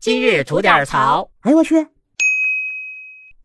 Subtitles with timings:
[0.00, 1.28] 今日吐点槽。
[1.42, 1.88] 哎呦我去！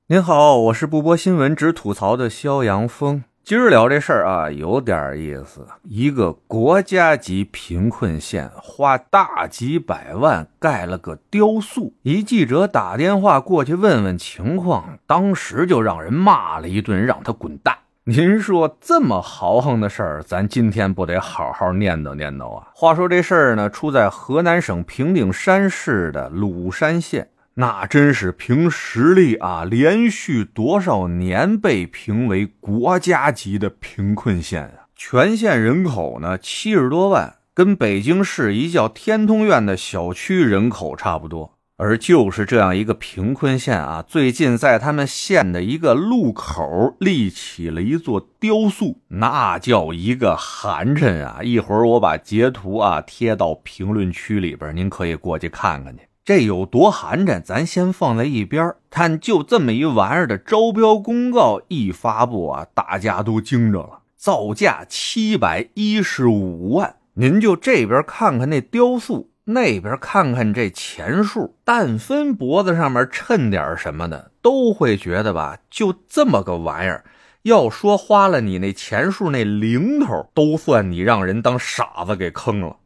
[0.07, 3.25] 您好，我是不播新闻只吐槽的肖阳峰。
[3.43, 5.67] 今儿聊这事儿啊，有点意思。
[5.83, 17.77] 一个国家级贫困县花大几百万盖了个雕塑，一记者打电话过去问问情况，当时就让人骂了一顿，让他滚蛋。
[18.07, 22.67] 您说这么豪横的事儿，咱今天不得好好念叨念叨啊？
[22.75, 27.29] 话说这事儿呢，出在河南省平顶山市的鲁山县。
[27.55, 29.63] 那真是凭实力啊！
[29.63, 34.85] 连续多少年被评为国家级的贫困县啊？
[34.95, 41.54] 全县人口呢七十多万，跟北京市一叫天通苑的小区人口差不多。
[41.77, 51.41] 而就是这样一个贫困县啊，最近在他们县的一个路口立起了一座雕塑，那叫一个寒碜啊！
[51.43, 56.03] 一会儿我把截图啊贴到评论区里边，您可以过去看看去。
[56.23, 66.95] 这有多寒碜，咱先放在一边看，就这么一玩意儿的招标公告一发布啊，大家都惊着了，造价七百一十五万。
[67.15, 77.05] 您就这边看看那雕塑，那边看看这钱数，但分脖子上面衬点什么的，都会觉得吧，就这么个玩意儿，
[77.43, 82.77] 要说花了你那钱数那零头，都算你让人当傻子给坑了。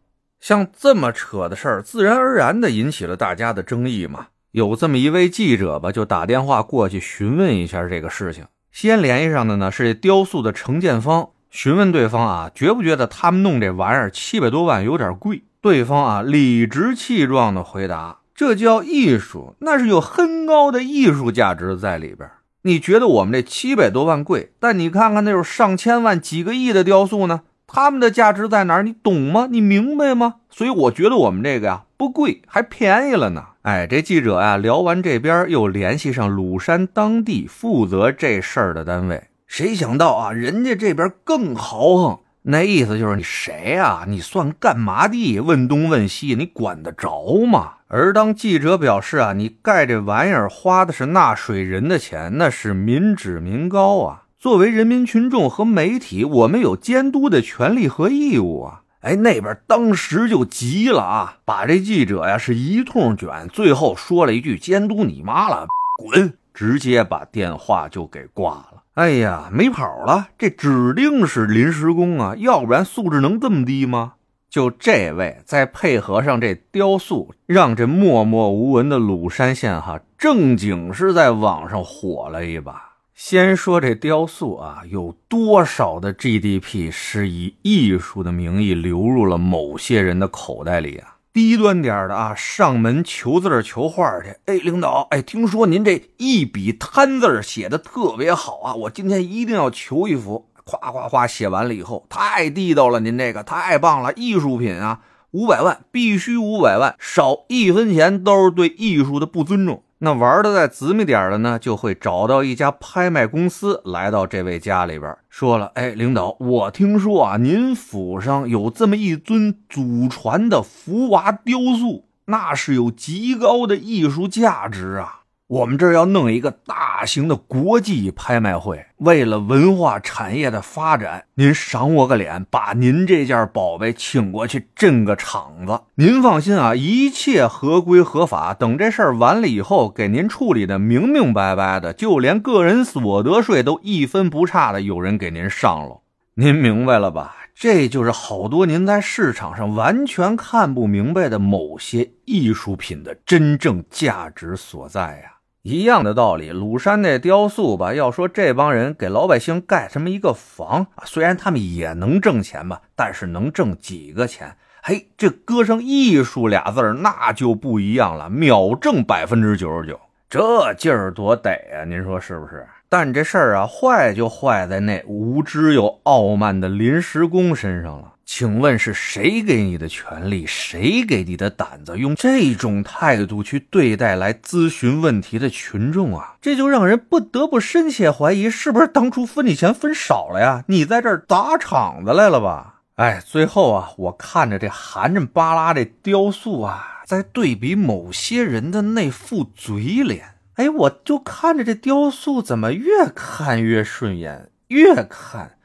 [0.42, 4.28] 像这么扯的事儿，自然而然的引起了大家的争议嘛。
[4.52, 8.46] 有这么一位记者吧，就打电话过去询问一下这个事情。
[8.72, 15.44] 先联系上的呢是雕塑的承建方，询问对方啊，觉不觉得他们弄这玩意儿七百多万有点贵？
[15.62, 22.30] 对方啊理直气壮的回答：“这叫艺术，那是有很高的艺术价值在里边。
[22.62, 28.82] 你觉得我们这七百多万贵，但你看看那有上千万、几个亿的雕塑呢？”他们的价值在哪儿？
[28.82, 29.48] 你懂吗？
[29.52, 30.38] 你明白吗？
[30.50, 33.44] 所以我觉得我们这个呀不贵，还便宜了呢。
[33.62, 39.26] 哎，这记者啊聊完这边，又联系上鲁山当地负责这事儿的单位。
[39.46, 44.06] 谁想到啊，人家这边更豪横，那意思就是你谁呀？
[44.08, 45.40] 你算干嘛的？
[45.42, 47.74] 问东问西，你管得着吗？
[47.88, 54.24] 而当记者表示啊，你盖这玩意儿花的是纳税人的钱，那是民脂民膏啊。
[54.40, 58.84] 作为人民群众和媒体，我们有监督的权利和义务啊！
[59.02, 65.68] 哎，那边当时就急了啊，把这记者呀是一通卷，最后说了一句“监督你妈了，
[65.98, 68.84] 滚”，直接把电话就给挂了。
[69.00, 74.16] 哎呀，没跑了，这指定是临时工啊，要不然素质能这么低吗？
[74.50, 82.96] 就这位，再配合上这雕塑，让这默默无闻的鲁山县哈，正经是在网上火了一把。
[83.16, 91.16] 先说这雕塑啊，有多少的 GDP 是以艺术的名义流入了某些人的口袋里啊？
[91.40, 94.36] 低端点的啊，上门求字求画去。
[94.46, 100.50] 哎，领导，哎，听说您这一笔贪字写的特别好啊，我今天一定要求一幅。
[100.66, 105.00] 夸夸夸写完了以后，太地道了，您这个太棒了，艺术品啊，
[105.32, 109.82] 五百万，必须五百万，少一分钱都是对艺术的不尊重。
[110.02, 125.19] 那玩的再紫密点的呢，就会找到一家拍卖公司，来到这位家里边，说了：“哎，领导，我听说啊，您府上有这么一尊祖传的福娃雕塑，那是有极高的艺术价值啊。”
[125.50, 135.82] 我们这儿要弄一个大型的国际拍卖会，为了文化产业的发展，您赏我个脸，把您这件宝贝请过去镇个场子。
[135.96, 138.54] 您放心啊，一切合规合法。
[138.54, 146.02] 等这事儿完了以后，给您处理的明明白白的，就连个人所得税都一分不差的，有人给您上了。
[146.36, 147.38] 您明白了吧？
[147.56, 155.32] 这就是好多您在市场上完全看不明白的某些艺术品的真正价值所在呀。
[155.64, 164.56] 一样的道理，鲁山那雕塑吧，要说这帮人给老百姓盖这么一个房啊，虽然他们也能挣钱吧，但是能挣几个钱？
[164.82, 171.84] 嘿，这搁上艺术俩字那就不一样了，秒挣百分之九十九，这劲儿多得呀！
[171.86, 172.66] 您说是不是？
[172.90, 178.14] 但这事儿啊，坏就坏在那无知又傲慢的临时工身上了。
[178.26, 180.46] 请问是谁给你的权利？
[180.46, 181.98] 谁给你的胆子？
[181.98, 186.36] 用这种态度去对待来咨询问题的群众啊？
[186.42, 190.64] 这就让人不得不深切怀疑，是不是当初分你钱分少了呀？
[190.68, 192.82] 你在这儿砸场子来了吧？
[192.96, 205.58] 哎，最后啊，我看着这寒碜巴拉这雕塑啊，在对比某些人的那副嘴脸，哎，我就看着这雕塑怎么越看越顺眼，越看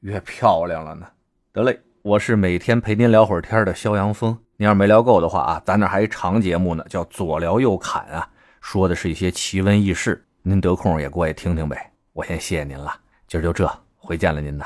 [0.00, 1.06] 越漂亮了呢？
[1.52, 1.78] 得嘞。
[2.00, 8.26] 我是每天陪您聊会儿天的肖阳峰，您要是没聊够的话啊，咱那还一长节目呢，叫左聊右侃啊，
[8.62, 11.92] 说的是一些奇闻异事，您得空也过来听听呗。
[12.14, 14.64] 我先谢谢您了，今儿就这，回见了您呢。